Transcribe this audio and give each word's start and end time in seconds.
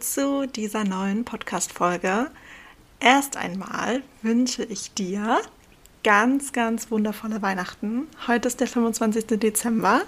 Zu 0.00 0.46
dieser 0.46 0.84
neuen 0.84 1.24
Podcast-Folge. 1.24 2.30
Erst 3.00 3.36
einmal 3.36 4.02
wünsche 4.22 4.64
ich 4.64 4.94
dir 4.94 5.40
ganz, 6.04 6.52
ganz 6.52 6.90
wundervolle 6.90 7.42
Weihnachten. 7.42 8.06
Heute 8.26 8.48
ist 8.48 8.60
der 8.60 8.68
25. 8.68 9.38
Dezember 9.38 10.02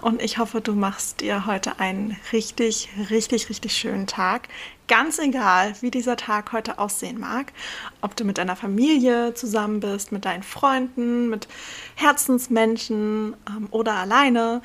und 0.00 0.22
ich 0.22 0.38
hoffe, 0.38 0.60
du 0.60 0.74
machst 0.74 1.20
dir 1.20 1.46
heute 1.46 1.80
einen 1.80 2.16
richtig, 2.32 2.88
richtig, 3.10 3.48
richtig 3.48 3.76
schönen 3.76 4.06
Tag. 4.06 4.48
Ganz 4.86 5.18
egal, 5.18 5.74
wie 5.80 5.90
dieser 5.90 6.16
Tag 6.16 6.52
heute 6.52 6.78
aussehen 6.78 7.18
mag. 7.18 7.52
Ob 8.00 8.16
du 8.16 8.24
mit 8.24 8.38
deiner 8.38 8.56
Familie 8.56 9.34
zusammen 9.34 9.80
bist, 9.80 10.12
mit 10.12 10.24
deinen 10.24 10.42
Freunden, 10.42 11.28
mit 11.28 11.48
Herzensmenschen 11.96 13.36
ähm, 13.48 13.68
oder 13.70 13.94
alleine 13.94 14.62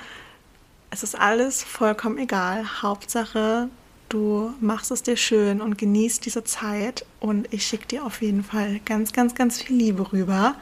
es 0.94 1.02
ist 1.02 1.20
alles 1.20 1.64
vollkommen 1.64 2.20
egal. 2.20 2.84
Hauptsache, 2.84 3.68
du 4.14 4.54
machst 4.62 4.92
es 4.92 5.04
dir 5.04 5.18
schön 5.18 5.60
und 5.62 5.78
genießt 5.78 6.26
diese 6.26 6.44
Zeit. 6.44 7.06
Und 7.20 7.52
ich 7.52 7.66
schicke 7.66 7.88
dir 7.88 8.06
auf 8.06 8.22
jeden 8.22 8.44
Fall 8.44 8.80
ganz, 8.86 9.12
ganz, 9.12 9.34
ganz 9.36 9.62
viel 9.62 9.76
Liebe 9.76 10.14
rüber. 10.14 10.56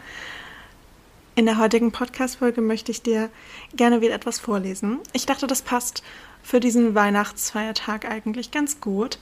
In 1.35 1.45
der 1.45 1.57
heutigen 1.57 1.91
Podcast-Folge 1.91 2.61
möchte 2.61 2.91
ich 2.91 3.01
dir 3.01 3.29
gerne 3.75 4.01
wieder 4.01 4.13
etwas 4.13 4.39
vorlesen. 4.39 4.99
Ich 5.13 5.25
dachte, 5.25 5.47
das 5.47 5.61
passt 5.61 6.03
für 6.43 6.59
diesen 6.59 6.95
Weihnachtsfeiertag 6.95 8.05
eigentlich 8.05 8.51
ganz 8.51 8.79
gut. 8.79 9.19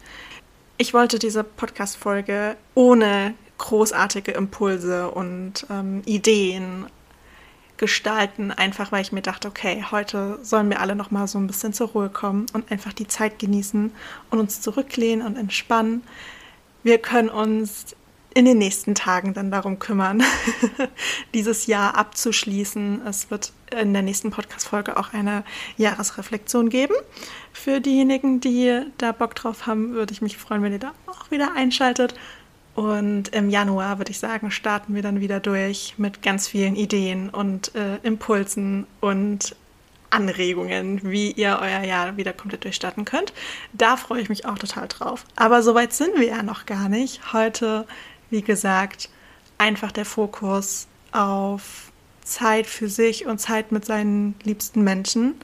Ich 0.78 0.94
wollte 0.94 1.20
diese 1.20 1.44
Podcast-Folge 1.44 2.56
ohne 2.76 3.34
großartige 3.58 4.32
Impulse 4.32 5.12
und 5.12 5.66
ähm, 5.70 6.02
Ideen 6.06 6.86
gestalten, 7.80 8.52
einfach 8.52 8.92
weil 8.92 9.02
ich 9.02 9.12
mir 9.12 9.22
dachte, 9.24 9.48
okay, 9.48 9.84
heute 9.90 10.38
sollen 10.44 10.70
wir 10.70 10.82
alle 10.82 10.96
noch 10.96 11.10
mal 11.10 11.28
so 11.28 11.40
ein 11.40 11.48
bisschen 11.48 11.74
zur 11.74 11.88
Ruhe 11.88 12.10
kommen 12.10 12.46
und 12.54 12.72
einfach 12.72 12.94
die 12.94 13.08
Zeit 13.08 13.40
genießen 13.40 13.92
und 14.30 14.40
uns 14.40 14.62
zurücklehnen 14.62 15.26
und 15.26 15.38
entspannen. 15.38 16.04
Wir 16.84 17.00
können 17.00 17.30
uns 17.30 17.96
in 18.36 18.46
den 18.46 18.60
nächsten 18.60 18.96
Tagen 18.96 19.34
dann 19.34 19.50
darum 19.50 19.80
kümmern, 19.80 20.24
dieses 21.34 21.66
Jahr 21.66 21.98
abzuschließen. 21.98 23.02
Es 23.08 23.32
wird 23.32 23.54
in 23.72 23.94
der 23.94 24.04
nächsten 24.04 24.30
Podcast-Folge 24.30 24.98
auch 24.98 25.14
eine 25.14 25.44
Jahresreflexion 25.78 26.70
geben. 26.70 26.94
Für 27.54 27.82
diejenigen, 27.82 28.40
die 28.40 28.82
da 28.98 29.14
Bock 29.14 29.36
drauf 29.36 29.66
haben, 29.66 29.94
würde 29.94 30.14
ich 30.14 30.22
mich 30.22 30.38
freuen, 30.38 30.62
wenn 30.62 30.74
ihr 30.74 30.80
da 30.80 30.94
auch 31.08 31.32
wieder 31.32 31.54
einschaltet. 31.56 32.14
Und 32.76 33.30
im 33.30 33.50
Januar, 33.50 33.98
würde 33.98 34.12
ich 34.12 34.20
sagen, 34.20 34.52
starten 34.52 34.96
wir 34.96 35.02
dann 35.02 35.20
wieder 35.20 35.40
durch 35.40 35.96
mit 35.98 36.22
ganz 36.22 36.48
vielen 36.48 36.76
Ideen 36.76 37.30
und 37.30 37.76
äh, 37.76 37.98
Impulsen 38.04 38.88
und 39.02 39.56
Anregungen, 40.12 41.02
wie 41.04 41.32
ihr 41.32 41.60
euer 41.62 41.84
Jahr 41.84 42.18
wieder 42.18 42.34
komplett 42.34 42.64
durchstarten 42.64 43.06
könnt. 43.06 43.34
Da 43.74 43.98
freue 43.98 44.22
ich 44.22 44.30
mich 44.30 44.46
auch 44.46 44.58
total 44.58 44.88
drauf. 44.88 45.26
Aber 45.36 45.62
soweit 45.62 45.94
sind 45.94 46.18
wir 46.18 46.28
ja 46.28 46.44
noch 46.44 46.66
gar 46.66 46.90
nicht. 46.90 47.34
Heute, 47.34 47.86
wie 48.30 48.42
gesagt, 48.42 49.10
einfach 49.58 49.92
der 49.92 50.06
Fokus 50.06 50.88
auf 51.12 51.92
Zeit 52.24 52.68
für 52.68 52.90
sich 52.90 53.26
und 53.26 53.40
Zeit 53.40 53.72
mit 53.72 53.86
seinen 53.86 54.36
liebsten 54.44 54.84
Menschen. 54.84 55.36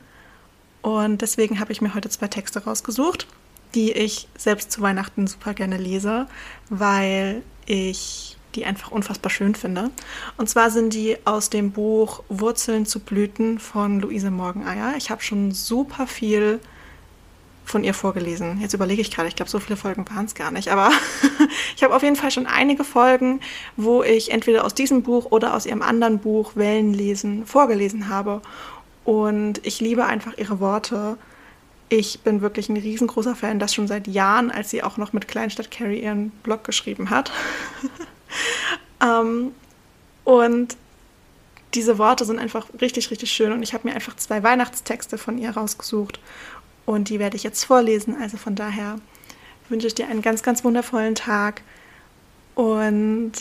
Und 0.81 1.21
deswegen 1.21 1.59
habe 1.59 1.71
ich 1.71 1.81
mir 1.81 1.93
heute 1.95 2.09
zwei 2.09 2.27
Texte 2.27 2.63
rausgesucht 2.63 3.27
die 3.75 3.91
ich 3.91 4.27
selbst 4.37 4.71
zu 4.71 4.81
Weihnachten 4.81 5.27
super 5.27 5.53
gerne 5.53 5.77
lese, 5.77 6.27
weil 6.69 7.43
ich 7.65 8.37
die 8.55 8.65
einfach 8.65 8.91
unfassbar 8.91 9.29
schön 9.29 9.53
finde. 9.53 9.91
Und 10.37 10.49
zwar 10.49 10.71
sind 10.71 10.93
die 10.93 11.17
aus 11.25 11.49
dem 11.49 11.71
Buch 11.71 12.23
Wurzeln 12.29 12.85
zu 12.85 13.01
Blüten 13.01 13.59
von 13.59 13.99
Luise 13.99 14.31
Morgeneier. 14.31 14.93
Ich 14.97 15.09
habe 15.09 15.21
schon 15.21 15.51
super 15.51 16.07
viel 16.07 16.59
von 17.65 17.83
ihr 17.83 17.93
vorgelesen. 17.93 18.61
Jetzt 18.61 18.73
überlege 18.73 19.01
ich 19.01 19.11
gerade, 19.11 19.27
ich 19.27 19.35
glaube, 19.35 19.49
so 19.49 19.59
viele 19.59 19.75
Folgen 19.75 20.05
waren 20.09 20.25
es 20.25 20.35
gar 20.35 20.51
nicht, 20.51 20.69
aber 20.69 20.91
ich 21.75 21.83
habe 21.83 21.95
auf 21.95 22.03
jeden 22.03 22.15
Fall 22.15 22.31
schon 22.31 22.45
einige 22.45 22.83
Folgen, 22.83 23.41
wo 23.75 24.03
ich 24.03 24.31
entweder 24.31 24.63
aus 24.63 24.73
diesem 24.73 25.03
Buch 25.03 25.31
oder 25.31 25.53
aus 25.55 25.65
ihrem 25.65 25.81
anderen 25.81 26.19
Buch 26.19 26.55
Wellenlesen 26.55 27.45
vorgelesen 27.45 28.07
habe. 28.07 28.41
Und 29.03 29.65
ich 29.65 29.81
liebe 29.81 30.05
einfach 30.05 30.37
ihre 30.37 30.59
Worte 30.59 31.17
ich 31.89 32.21
bin 32.21 32.41
wirklich 32.41 32.69
ein 32.69 32.77
riesengroßer 32.77 33.35
Fan, 33.35 33.59
das 33.59 33.73
schon 33.73 33.87
seit 33.87 34.07
Jahren, 34.07 34.51
als 34.51 34.71
sie 34.71 34.83
auch 34.83 34.97
noch 34.97 35.13
mit 35.13 35.27
Kleinstadt 35.27 35.69
Carrie 35.69 36.01
ihren 36.01 36.31
Blog 36.43 36.63
geschrieben 36.63 37.09
hat. 37.09 37.31
ähm, 39.03 39.51
und 40.23 40.77
diese 41.75 41.97
Worte 41.97 42.25
sind 42.25 42.39
einfach 42.39 42.67
richtig, 42.81 43.11
richtig 43.11 43.31
schön. 43.31 43.51
Und 43.51 43.61
ich 43.61 43.73
habe 43.73 43.87
mir 43.87 43.93
einfach 43.93 44.15
zwei 44.15 44.41
Weihnachtstexte 44.41 45.17
von 45.17 45.37
ihr 45.37 45.51
rausgesucht. 45.51 46.19
Und 46.85 47.09
die 47.09 47.19
werde 47.19 47.35
ich 47.35 47.43
jetzt 47.43 47.63
vorlesen. 47.63 48.15
Also 48.19 48.37
von 48.37 48.55
daher 48.55 48.99
wünsche 49.69 49.87
ich 49.87 49.95
dir 49.95 50.07
einen 50.07 50.21
ganz, 50.21 50.41
ganz 50.41 50.63
wundervollen 50.63 51.15
Tag. 51.15 51.61
Und 52.55 53.33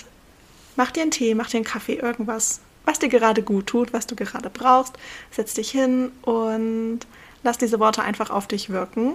mach 0.77 0.91
dir 0.91 1.03
einen 1.03 1.11
Tee, 1.13 1.35
mach 1.35 1.49
dir 1.49 1.59
einen 1.59 1.65
Kaffee, 1.65 1.95
irgendwas, 1.95 2.61
was 2.85 2.99
dir 2.99 3.09
gerade 3.09 3.43
gut 3.43 3.69
tut, 3.69 3.93
was 3.93 4.07
du 4.07 4.17
gerade 4.17 4.51
brauchst. 4.51 4.95
Setz 5.31 5.55
dich 5.55 5.71
hin 5.71 6.11
und 6.23 7.01
Lass 7.45 7.59
diese 7.59 7.79
Worte 7.79 8.03
einfach 8.03 8.31
auf 8.31 8.49
dich 8.49 8.71
wirken 8.71 9.15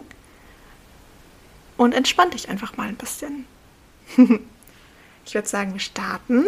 und 1.78 1.94
entspann 1.94 2.29
dich 2.29 2.47
einfach 2.47 2.78
mal 2.78 2.88
ein 2.88 2.95
bisschen. 2.95 3.45
ich 5.25 5.34
würde 5.34 5.47
sagen, 5.47 5.73
wir 5.73 5.79
starten. 5.79 6.45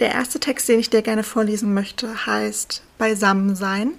Der 0.00 0.10
erste 0.12 0.40
Text, 0.40 0.68
den 0.68 0.80
ich 0.80 0.90
dir 0.90 1.02
gerne 1.02 1.22
vorlesen 1.22 1.72
möchte, 1.72 2.26
heißt 2.26 2.82
Beisammensein 2.98 3.92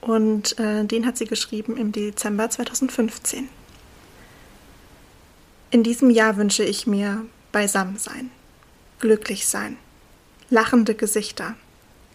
und 0.00 0.58
äh, 0.58 0.84
den 0.84 1.04
hat 1.04 1.18
sie 1.18 1.26
geschrieben 1.26 1.76
im 1.76 1.92
Dezember 1.92 2.48
2015. 2.48 3.50
In 5.70 5.82
diesem 5.82 6.08
Jahr 6.08 6.38
wünsche 6.38 6.64
ich 6.64 6.86
mir 6.86 7.26
Beisammensein, 7.52 8.30
glücklich 9.00 9.46
sein, 9.46 9.76
lachende 10.48 10.94
Gesichter, 10.94 11.56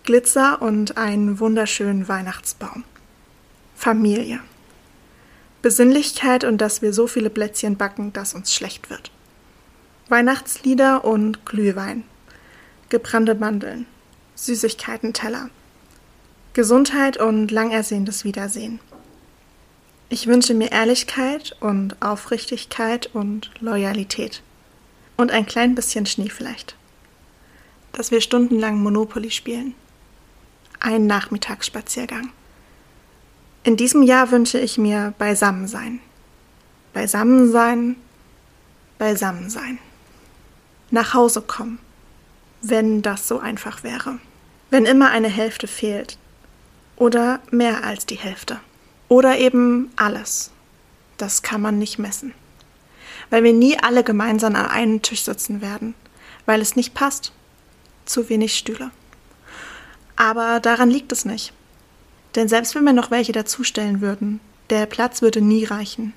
Glitzer 0.06 0.60
und 0.60 0.98
einen 0.98 1.40
wunderschönen 1.40 2.08
Weihnachtsbaum. 2.08 2.84
Familie. 3.84 4.40
Besinnlichkeit 5.62 6.46
und 6.46 6.60
dass 6.60 6.82
wir 6.82 6.94
so 6.94 7.06
viele 7.06 7.30
Plätzchen 7.30 7.76
backen, 7.76 8.14
dass 8.14 8.34
uns 8.34 8.54
schlecht 8.54 8.90
wird. 8.90 9.12
Weihnachtslieder 10.08 11.04
und 11.04 11.46
Glühwein. 11.46 12.06
Gebrannte 12.88 13.36
Mandeln. 13.36 13.86
Süßigkeiten-Teller. 14.36 15.50
Gesundheit 16.54 17.18
und 17.18 17.52
lang 17.52 17.72
ersehntes 17.72 18.24
Wiedersehen. 18.24 18.80
Ich 20.08 20.28
wünsche 20.28 20.54
mir 20.54 20.72
Ehrlichkeit 20.72 21.58
und 21.60 22.02
Aufrichtigkeit 22.02 23.10
und 23.14 23.52
Loyalität. 23.60 24.44
Und 25.18 25.32
ein 25.32 25.46
klein 25.46 25.76
bisschen 25.76 26.06
Schnee 26.06 26.30
vielleicht. 26.30 26.78
Dass 27.92 28.12
wir 28.12 28.22
stundenlang 28.22 28.82
Monopoly 28.82 29.30
spielen. 29.30 29.76
Ein 30.80 31.06
Nachmittagsspaziergang. 31.06 32.32
In 33.66 33.78
diesem 33.78 34.04
Jahr 34.04 34.30
wünsche 34.32 34.60
ich 34.60 34.78
mir 34.78 35.14
Beisammensein. 35.18 36.02
Beisammensein, 36.92 37.96
Beisammensein. 38.98 39.80
Nach 40.92 41.14
Hause 41.14 41.42
kommen, 41.42 41.80
wenn 42.62 43.02
das 43.02 43.26
so 43.26 43.40
einfach 43.40 43.84
wäre. 43.84 44.20
Wenn 44.70 44.86
immer 44.86 45.12
eine 45.12 45.30
Hälfte 45.30 45.68
fehlt. 45.68 46.18
Oder 46.98 47.40
mehr 47.52 47.86
als 47.86 48.06
die 48.06 48.18
Hälfte. 48.18 48.60
Oder 49.08 49.38
eben 49.38 49.92
alles. 49.96 50.52
Das 51.18 51.42
kann 51.42 51.62
man 51.62 51.80
nicht 51.80 51.98
messen. 51.98 52.34
Weil 53.30 53.46
wir 53.46 53.54
nie 53.54 53.80
alle 53.80 54.04
gemeinsam 54.04 54.56
an 54.56 54.66
einem 54.66 55.02
Tisch 55.02 55.24
sitzen 55.24 55.62
werden. 55.62 55.96
Weil 56.46 56.60
es 56.60 56.76
nicht 56.76 56.94
passt. 56.94 57.32
Zu 58.06 58.28
wenig 58.28 58.58
Stühle. 58.58 58.92
Aber 60.18 60.60
daran 60.60 60.90
liegt 60.90 61.14
es 61.14 61.24
nicht. 61.24 61.54
Denn 62.36 62.48
selbst 62.48 62.76
wenn 62.76 62.84
wir 62.84 62.94
noch 62.94 63.12
welche 63.12 63.32
dazustellen 63.32 64.02
würden, 64.02 64.40
der 64.70 64.86
Platz 64.86 65.22
würde 65.22 65.42
nie 65.42 65.66
reichen, 65.66 66.14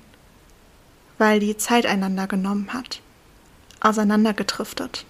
weil 1.17 1.39
die 1.39 1.57
Zeit 1.57 1.85
einander 1.85 2.27
genommen 2.27 2.73
hat, 2.73 3.01
auseinandergetriftet, 3.81 5.05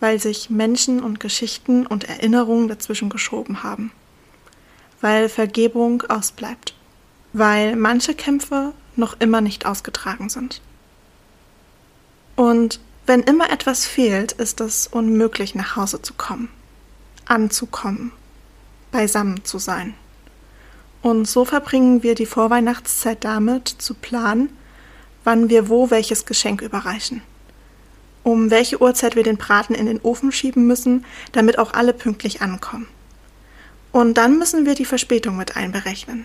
weil 0.00 0.20
sich 0.20 0.50
Menschen 0.50 1.02
und 1.02 1.20
Geschichten 1.20 1.86
und 1.86 2.04
Erinnerungen 2.04 2.68
dazwischen 2.68 3.08
geschoben 3.08 3.62
haben, 3.62 3.90
weil 5.00 5.28
Vergebung 5.28 6.02
ausbleibt, 6.08 6.74
weil 7.32 7.76
manche 7.76 8.14
Kämpfe 8.14 8.72
noch 8.96 9.18
immer 9.20 9.40
nicht 9.40 9.66
ausgetragen 9.66 10.28
sind. 10.28 10.60
Und 12.36 12.80
wenn 13.06 13.20
immer 13.20 13.50
etwas 13.50 13.86
fehlt, 13.86 14.32
ist 14.32 14.60
es 14.60 14.86
unmöglich, 14.86 15.54
nach 15.54 15.76
Hause 15.76 16.02
zu 16.02 16.14
kommen, 16.14 16.48
anzukommen, 17.26 18.12
beisammen 18.90 19.44
zu 19.44 19.58
sein. 19.58 19.94
Und 21.04 21.28
so 21.28 21.44
verbringen 21.44 22.02
wir 22.02 22.14
die 22.14 22.24
Vorweihnachtszeit 22.24 23.24
damit, 23.24 23.68
zu 23.68 23.92
planen, 23.92 24.48
wann 25.22 25.50
wir 25.50 25.68
wo 25.68 25.90
welches 25.90 26.24
Geschenk 26.24 26.62
überreichen. 26.62 27.20
Um 28.22 28.50
welche 28.50 28.80
Uhrzeit 28.80 29.14
wir 29.14 29.22
den 29.22 29.36
Braten 29.36 29.74
in 29.74 29.84
den 29.84 30.00
Ofen 30.00 30.32
schieben 30.32 30.66
müssen, 30.66 31.04
damit 31.32 31.58
auch 31.58 31.74
alle 31.74 31.92
pünktlich 31.92 32.40
ankommen. 32.40 32.88
Und 33.92 34.14
dann 34.14 34.38
müssen 34.38 34.64
wir 34.64 34.74
die 34.74 34.86
Verspätung 34.86 35.36
mit 35.36 35.58
einberechnen. 35.58 36.24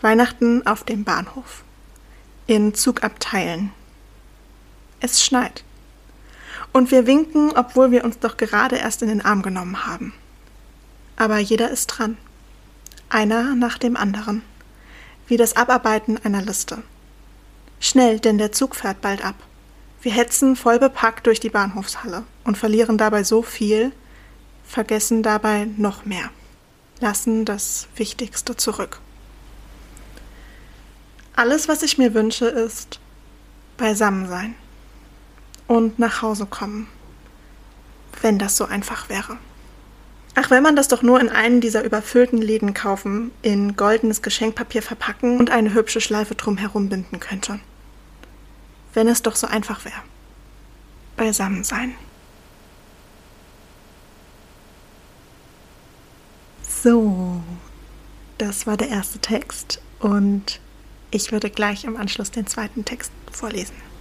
Weihnachten 0.00 0.64
auf 0.64 0.84
dem 0.84 1.02
Bahnhof. 1.02 1.64
In 2.46 2.74
Zugabteilen. 2.74 3.72
Es 5.00 5.24
schneit. 5.24 5.64
Und 6.72 6.92
wir 6.92 7.08
winken, 7.08 7.50
obwohl 7.56 7.90
wir 7.90 8.04
uns 8.04 8.20
doch 8.20 8.36
gerade 8.36 8.76
erst 8.76 9.02
in 9.02 9.08
den 9.08 9.24
Arm 9.24 9.42
genommen 9.42 9.84
haben. 9.84 10.14
Aber 11.16 11.38
jeder 11.38 11.68
ist 11.68 11.88
dran 11.88 12.16
einer 13.12 13.54
nach 13.54 13.78
dem 13.78 13.96
anderen, 13.96 14.42
wie 15.26 15.36
das 15.36 15.56
Abarbeiten 15.56 16.18
einer 16.24 16.42
Liste. 16.42 16.82
Schnell, 17.80 18.20
denn 18.20 18.38
der 18.38 18.52
Zug 18.52 18.74
fährt 18.76 19.00
bald 19.00 19.24
ab. 19.24 19.34
Wir 20.00 20.12
hetzen 20.12 20.56
voll 20.56 20.78
bepackt 20.78 21.26
durch 21.26 21.40
die 21.40 21.50
Bahnhofshalle 21.50 22.24
und 22.44 22.58
verlieren 22.58 22.98
dabei 22.98 23.22
so 23.22 23.42
viel, 23.42 23.92
vergessen 24.64 25.22
dabei 25.22 25.66
noch 25.76 26.04
mehr, 26.04 26.30
lassen 27.00 27.44
das 27.44 27.88
Wichtigste 27.96 28.56
zurück. 28.56 29.00
Alles, 31.36 31.68
was 31.68 31.82
ich 31.82 31.98
mir 31.98 32.14
wünsche, 32.14 32.46
ist 32.46 33.00
beisammen 33.76 34.28
sein 34.28 34.54
und 35.66 35.98
nach 35.98 36.22
Hause 36.22 36.46
kommen, 36.46 36.88
wenn 38.20 38.38
das 38.38 38.56
so 38.56 38.64
einfach 38.64 39.08
wäre. 39.08 39.38
Ach, 40.34 40.50
wenn 40.50 40.62
man 40.62 40.76
das 40.76 40.88
doch 40.88 41.02
nur 41.02 41.20
in 41.20 41.28
einen 41.28 41.60
dieser 41.60 41.84
überfüllten 41.84 42.40
Läden 42.40 42.72
kaufen, 42.72 43.32
in 43.42 43.76
goldenes 43.76 44.22
Geschenkpapier 44.22 44.82
verpacken 44.82 45.38
und 45.38 45.50
eine 45.50 45.74
hübsche 45.74 46.00
Schleife 46.00 46.34
drumherum 46.34 46.88
binden 46.88 47.20
könnte. 47.20 47.60
Wenn 48.94 49.08
es 49.08 49.22
doch 49.22 49.36
so 49.36 49.46
einfach 49.46 49.84
wäre. 49.84 50.00
Beisammen 51.16 51.64
sein. 51.64 51.94
So, 56.62 57.42
das 58.38 58.66
war 58.66 58.76
der 58.76 58.88
erste 58.88 59.18
Text 59.18 59.80
und 60.00 60.60
ich 61.10 61.30
würde 61.30 61.50
gleich 61.50 61.84
im 61.84 61.96
Anschluss 61.96 62.30
den 62.30 62.46
zweiten 62.46 62.84
Text 62.84 63.12
vorlesen. 63.30 63.91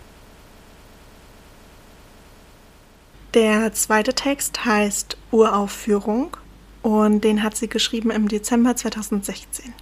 Der 3.34 3.72
zweite 3.72 4.14
Text 4.14 4.66
heißt 4.66 5.16
Uraufführung 5.32 6.36
und 6.82 7.22
den 7.22 7.44
hat 7.44 7.56
sie 7.56 7.70
geschrieben 7.70 8.12
im 8.12 8.28
Dezember 8.28 8.76
2016. 8.76 9.74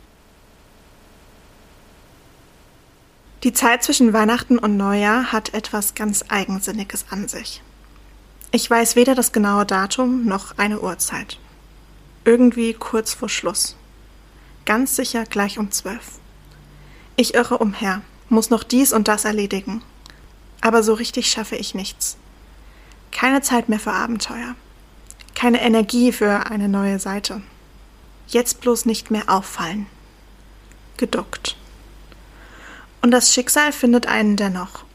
Die 3.43 3.53
Zeit 3.53 3.81
zwischen 3.81 4.13
Weihnachten 4.13 4.59
und 4.59 4.77
Neujahr 4.77 5.31
hat 5.31 5.55
etwas 5.55 5.95
ganz 5.95 6.25
Eigensinniges 6.27 7.05
an 7.09 7.27
sich. 7.27 7.63
Ich 8.51 8.69
weiß 8.69 8.95
weder 8.95 9.15
das 9.15 9.31
genaue 9.31 9.65
Datum 9.65 10.25
noch 10.25 10.59
eine 10.59 10.81
Uhrzeit. 10.81 11.39
Irgendwie 12.25 12.73
kurz 12.75 13.15
vor 13.15 13.29
Schluss. 13.29 13.75
Ganz 14.65 14.95
sicher 14.95 15.23
gleich 15.23 15.57
um 15.57 15.71
zwölf. 15.71 16.19
Ich 17.15 17.33
irre 17.33 17.57
umher, 17.57 18.03
muss 18.29 18.51
noch 18.51 18.63
dies 18.63 18.93
und 18.93 19.07
das 19.07 19.25
erledigen. 19.25 19.81
Aber 20.61 20.83
so 20.83 20.93
richtig 20.93 21.31
schaffe 21.31 21.55
ich 21.55 21.73
nichts. 21.73 22.17
Keine 23.19 23.41
Zeit 23.41 23.67
mehr 23.67 23.81
für 23.81 23.91
Abenteuer. 23.91 24.55
Keine 25.35 25.61
Energie 25.61 26.13
für 26.13 26.49
eine 26.49 26.69
neue 26.69 26.99
Seite. 26.99 27.41
Jetzt 28.27 28.61
bloß 28.61 28.85
nicht 28.85 29.11
mehr 29.11 29.23
auffallen. 29.27 29.87
Geduckt. 30.95 31.57
Und 33.01 33.11
das 33.11 33.33
Schicksal 33.33 33.73
findet 33.73 34.07
einen 34.07 34.37
dennoch. 34.37 34.85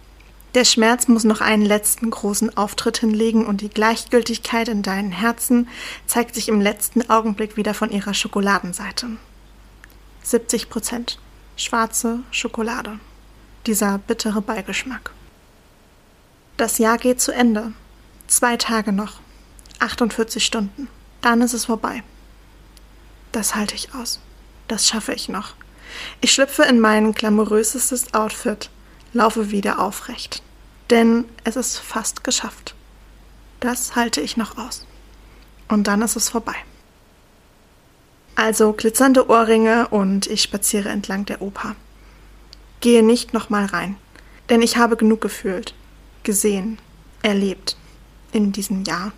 Der 0.54 0.64
Schmerz 0.64 1.06
muss 1.06 1.24
noch 1.24 1.42
einen 1.42 1.66
letzten 1.66 2.10
großen 2.10 2.56
Auftritt 2.56 2.96
hinlegen 2.96 3.44
und 3.44 3.60
die 3.60 3.68
Gleichgültigkeit 3.68 4.68
in 4.68 4.80
deinen 4.80 5.12
Herzen 5.12 5.68
zeigt 6.06 6.34
sich 6.34 6.48
im 6.48 6.62
letzten 6.62 7.10
Augenblick 7.10 7.58
wieder 7.58 7.74
von 7.74 7.90
ihrer 7.90 8.14
Schokoladenseite. 8.14 9.08
70 10.22 10.70
Prozent. 10.70 11.18
Schwarze 11.58 12.20
Schokolade. 12.30 12.98
Dieser 13.66 13.98
bittere 13.98 14.40
Beigeschmack. 14.40 15.10
Das 16.56 16.78
Jahr 16.78 16.96
geht 16.96 17.20
zu 17.20 17.30
Ende. 17.30 17.74
Zwei 18.34 18.56
Tage 18.56 18.90
noch. 18.90 19.20
48 19.78 20.44
Stunden. 20.44 20.88
Dann 21.20 21.40
ist 21.40 21.52
es 21.52 21.66
vorbei. 21.66 22.02
Das 23.30 23.54
halte 23.54 23.76
ich 23.76 23.94
aus. 23.94 24.18
Das 24.66 24.88
schaffe 24.88 25.12
ich 25.12 25.28
noch. 25.28 25.54
Ich 26.20 26.32
schlüpfe 26.32 26.64
in 26.64 26.80
mein 26.80 27.12
glamourösestes 27.12 28.12
Outfit, 28.12 28.70
laufe 29.12 29.52
wieder 29.52 29.78
aufrecht. 29.78 30.42
Denn 30.90 31.26
es 31.44 31.54
ist 31.54 31.78
fast 31.78 32.24
geschafft. 32.24 32.74
Das 33.60 33.94
halte 33.94 34.20
ich 34.20 34.36
noch 34.36 34.58
aus. 34.58 34.84
Und 35.68 35.86
dann 35.86 36.02
ist 36.02 36.16
es 36.16 36.28
vorbei. 36.28 36.56
Also 38.34 38.72
glitzernde 38.72 39.30
Ohrringe 39.30 39.86
und 39.90 40.26
ich 40.26 40.42
spaziere 40.42 40.88
entlang 40.88 41.24
der 41.24 41.40
Oper. 41.40 41.76
Gehe 42.80 43.04
nicht 43.04 43.32
nochmal 43.32 43.66
rein, 43.66 43.96
denn 44.48 44.60
ich 44.60 44.76
habe 44.76 44.96
genug 44.96 45.20
gefühlt, 45.20 45.72
gesehen, 46.24 46.80
erlebt 47.22 47.76
in 48.34 48.52
diesem 48.52 48.84
Jahr. 48.84 49.12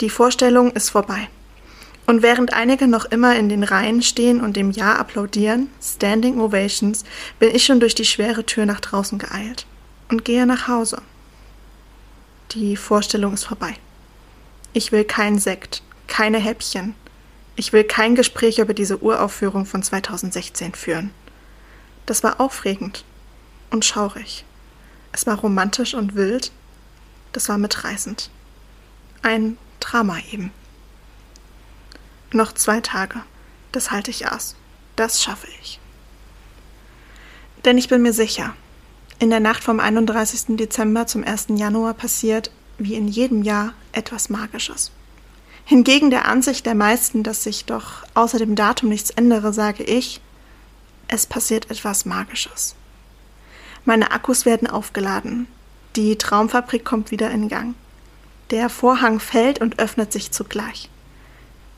Die 0.00 0.10
Vorstellung 0.10 0.72
ist 0.72 0.90
vorbei. 0.90 1.28
Und 2.06 2.22
während 2.22 2.54
einige 2.54 2.86
noch 2.86 3.04
immer 3.04 3.36
in 3.36 3.48
den 3.48 3.64
Reihen 3.64 4.00
stehen 4.00 4.40
und 4.40 4.56
dem 4.56 4.70
Ja 4.70 4.96
applaudieren, 4.96 5.68
Standing 5.82 6.40
Ovations, 6.40 7.04
bin 7.38 7.54
ich 7.54 7.64
schon 7.64 7.80
durch 7.80 7.94
die 7.94 8.04
schwere 8.04 8.46
Tür 8.46 8.64
nach 8.64 8.80
draußen 8.80 9.18
geeilt 9.18 9.66
und 10.08 10.24
gehe 10.24 10.46
nach 10.46 10.68
Hause. 10.68 11.02
Die 12.52 12.76
Vorstellung 12.76 13.34
ist 13.34 13.44
vorbei. 13.44 13.74
Ich 14.72 14.92
will 14.92 15.04
keinen 15.04 15.38
Sekt, 15.38 15.82
keine 16.06 16.38
Häppchen. 16.38 16.94
Ich 17.56 17.72
will 17.72 17.82
kein 17.82 18.14
Gespräch 18.14 18.58
über 18.58 18.74
diese 18.74 19.02
Uraufführung 19.02 19.66
von 19.66 19.82
2016 19.82 20.74
führen. 20.74 21.10
Das 22.04 22.22
war 22.22 22.40
aufregend 22.40 23.04
und 23.70 23.84
schaurig. 23.84 24.44
Es 25.10 25.26
war 25.26 25.38
romantisch 25.38 25.94
und 25.94 26.14
wild 26.14 26.52
das 27.32 27.48
war 27.48 27.58
mitreißend. 27.58 28.30
Ein 29.22 29.58
Drama 29.80 30.18
eben. 30.32 30.52
Noch 32.32 32.52
zwei 32.52 32.80
Tage. 32.80 33.22
Das 33.72 33.90
halte 33.90 34.10
ich 34.10 34.30
aus. 34.30 34.56
Das 34.96 35.22
schaffe 35.22 35.48
ich. 35.60 35.80
Denn 37.64 37.78
ich 37.78 37.88
bin 37.88 38.02
mir 38.02 38.12
sicher, 38.12 38.54
in 39.18 39.30
der 39.30 39.40
Nacht 39.40 39.64
vom 39.64 39.80
31. 39.80 40.56
Dezember 40.56 41.06
zum 41.06 41.24
1. 41.24 41.46
Januar 41.50 41.94
passiert, 41.94 42.50
wie 42.78 42.94
in 42.94 43.08
jedem 43.08 43.42
Jahr, 43.42 43.72
etwas 43.92 44.28
Magisches. 44.28 44.92
Hingegen 45.64 46.10
der 46.10 46.26
Ansicht 46.26 46.66
der 46.66 46.74
meisten, 46.74 47.22
dass 47.22 47.42
sich 47.42 47.64
doch 47.64 48.04
außer 48.14 48.38
dem 48.38 48.54
Datum 48.54 48.88
nichts 48.88 49.10
ändere, 49.10 49.52
sage 49.52 49.82
ich, 49.82 50.20
es 51.08 51.26
passiert 51.26 51.70
etwas 51.70 52.04
Magisches. 52.04 52.76
Meine 53.84 54.10
Akkus 54.10 54.46
werden 54.46 54.68
aufgeladen, 54.68 55.48
die 55.96 56.16
Traumfabrik 56.16 56.84
kommt 56.84 57.10
wieder 57.10 57.30
in 57.30 57.48
Gang. 57.48 57.74
Der 58.50 58.68
Vorhang 58.68 59.18
fällt 59.18 59.60
und 59.60 59.78
öffnet 59.78 60.12
sich 60.12 60.30
zugleich. 60.30 60.90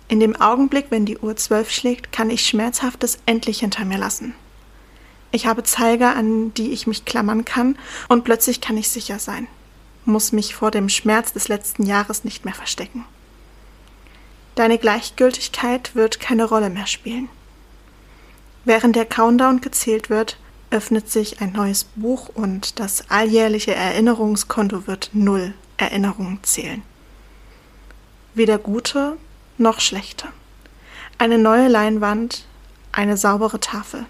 In 0.08 0.20
dem 0.20 0.36
Augenblick, 0.36 0.86
wenn 0.90 1.06
die 1.06 1.18
Uhr 1.18 1.36
zwölf 1.36 1.70
schlägt, 1.70 2.12
kann 2.12 2.30
ich 2.30 2.46
Schmerzhaftes 2.46 3.18
endlich 3.26 3.60
hinter 3.60 3.84
mir 3.84 3.98
lassen. 3.98 4.34
Ich 5.30 5.46
habe 5.46 5.62
Zeiger, 5.62 6.16
an 6.16 6.52
die 6.54 6.70
ich 6.72 6.86
mich 6.86 7.04
klammern 7.04 7.44
kann, 7.44 7.78
und 8.08 8.24
plötzlich 8.24 8.60
kann 8.60 8.78
ich 8.78 8.88
sicher 8.88 9.18
sein, 9.18 9.46
muss 10.06 10.32
mich 10.32 10.54
vor 10.54 10.70
dem 10.70 10.88
Schmerz 10.88 11.34
des 11.34 11.48
letzten 11.48 11.84
Jahres 11.84 12.24
nicht 12.24 12.44
mehr 12.44 12.54
verstecken. 12.54 13.04
Deine 14.54 14.78
Gleichgültigkeit 14.78 15.94
wird 15.94 16.18
keine 16.18 16.46
Rolle 16.46 16.70
mehr 16.70 16.86
spielen. 16.86 17.28
Während 18.64 18.96
der 18.96 19.04
Countdown 19.04 19.60
gezählt 19.60 20.10
wird, 20.10 20.38
öffnet 20.70 21.10
sich 21.10 21.40
ein 21.40 21.52
neues 21.52 21.84
Buch 21.84 22.28
und 22.34 22.78
das 22.78 23.10
alljährliche 23.10 23.74
Erinnerungskonto 23.74 24.86
wird 24.86 25.10
null 25.12 25.54
Erinnerungen 25.76 26.40
zählen. 26.42 26.82
Weder 28.34 28.58
gute 28.58 29.16
noch 29.56 29.80
schlechter. 29.80 30.28
Eine 31.18 31.38
neue 31.38 31.68
Leinwand, 31.68 32.44
eine 32.92 33.16
saubere 33.16 33.60
Tafel. 33.60 34.06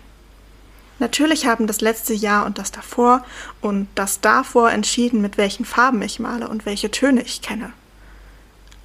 Natürlich 0.98 1.46
haben 1.46 1.66
das 1.66 1.80
letzte 1.80 2.12
Jahr 2.12 2.44
und 2.44 2.58
das 2.58 2.72
davor 2.72 3.24
und 3.60 3.88
das 3.94 4.20
davor 4.20 4.70
entschieden, 4.70 5.20
mit 5.20 5.38
welchen 5.38 5.64
Farben 5.64 6.02
ich 6.02 6.18
male 6.18 6.48
und 6.48 6.66
welche 6.66 6.90
Töne 6.90 7.22
ich 7.22 7.40
kenne. 7.40 7.72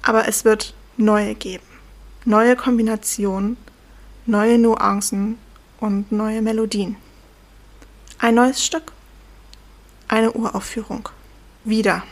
Aber 0.02 0.28
es 0.28 0.44
wird 0.44 0.74
neue 0.96 1.34
geben. 1.34 1.64
Neue 2.24 2.56
Kombinationen, 2.56 3.56
neue 4.26 4.58
Nuancen 4.58 5.38
und 5.80 6.12
neue 6.12 6.40
Melodien. 6.40 6.96
Ein 8.18 8.36
neues 8.36 8.64
Stück. 8.64 8.92
Eine 10.08 10.32
Uraufführung. 10.32 11.08
Wieder. 11.64 12.02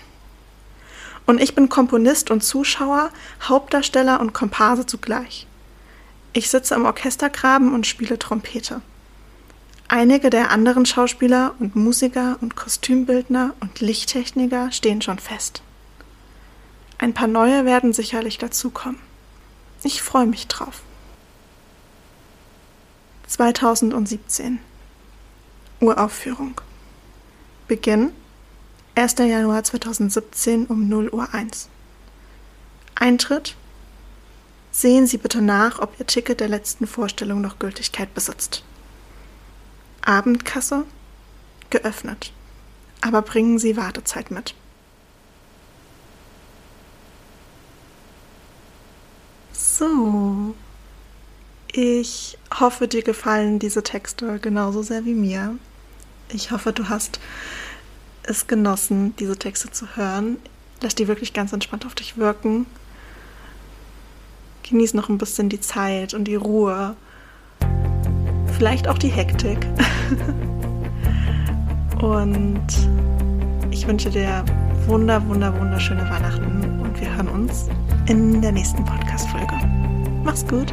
Und 1.26 1.40
ich 1.40 1.54
bin 1.54 1.68
Komponist 1.68 2.30
und 2.30 2.42
Zuschauer, 2.42 3.10
Hauptdarsteller 3.42 4.20
und 4.20 4.32
Komparse 4.32 4.86
zugleich. 4.86 5.46
Ich 6.32 6.50
sitze 6.50 6.74
im 6.74 6.84
Orchestergraben 6.84 7.72
und 7.72 7.86
spiele 7.86 8.18
Trompete. 8.18 8.82
Einige 9.88 10.30
der 10.30 10.50
anderen 10.50 10.86
Schauspieler 10.86 11.54
und 11.58 11.76
Musiker 11.76 12.38
und 12.40 12.56
Kostümbildner 12.56 13.54
und 13.60 13.80
Lichttechniker 13.80 14.72
stehen 14.72 15.02
schon 15.02 15.18
fest. 15.18 15.62
Ein 16.98 17.14
paar 17.14 17.28
neue 17.28 17.64
werden 17.64 17.92
sicherlich 17.92 18.38
dazukommen. 18.38 18.98
Ich 19.84 20.02
freue 20.02 20.26
mich 20.26 20.48
drauf. 20.48 20.80
2017 23.26 24.60
Uraufführung 25.82 26.60
Beginn 27.66 28.12
1. 28.94 29.18
Januar 29.18 29.64
2017 29.64 30.66
um 30.66 30.88
0 30.88 31.08
Uhr 31.08 31.34
1 31.34 31.68
Eintritt 32.94 33.56
Sehen 34.70 35.08
Sie 35.08 35.18
bitte 35.18 35.42
nach, 35.42 35.80
ob 35.80 35.98
Ihr 35.98 36.06
Ticket 36.06 36.38
der 36.38 36.48
letzten 36.48 36.86
Vorstellung 36.86 37.40
noch 37.40 37.58
Gültigkeit 37.58 38.14
besitzt. 38.14 38.64
Abendkasse 40.00 40.84
geöffnet. 41.68 42.32
Aber 43.02 43.20
bringen 43.20 43.58
Sie 43.58 43.76
Wartezeit 43.76 44.30
mit. 44.30 44.54
So. 49.52 50.54
Ich 51.72 52.38
hoffe, 52.60 52.86
dir 52.86 53.02
gefallen 53.02 53.58
diese 53.58 53.82
Texte 53.82 54.38
genauso 54.38 54.82
sehr 54.82 55.04
wie 55.04 55.14
mir. 55.14 55.58
Ich 56.32 56.50
hoffe, 56.50 56.72
du 56.72 56.88
hast 56.88 57.20
es 58.22 58.46
genossen, 58.46 59.14
diese 59.16 59.36
Texte 59.36 59.70
zu 59.70 59.96
hören. 59.96 60.36
Lass 60.80 60.94
die 60.94 61.08
wirklich 61.08 61.32
ganz 61.32 61.52
entspannt 61.52 61.86
auf 61.86 61.94
dich 61.94 62.16
wirken 62.16 62.66
Genieß 64.72 64.94
noch 64.94 65.08
ein 65.08 65.18
bisschen 65.18 65.48
die 65.48 65.60
Zeit 65.60 66.14
und 66.14 66.24
die 66.24 66.36
Ruhe. 66.36 66.96
Vielleicht 68.56 68.88
auch 68.88 68.98
die 68.98 69.08
Hektik. 69.08 69.58
und 72.00 72.66
ich 73.70 73.86
wünsche 73.86 74.10
dir 74.10 74.44
wunder, 74.86 75.26
wunder, 75.28 75.58
wunderschöne 75.58 76.08
Weihnachten 76.08 76.80
und 76.80 77.00
wir 77.00 77.14
hören 77.14 77.28
uns 77.28 77.66
in 78.06 78.40
der 78.40 78.52
nächsten 78.52 78.84
Podcast-Folge. 78.84 79.54
Mach's 80.24 80.46
gut! 80.46 80.72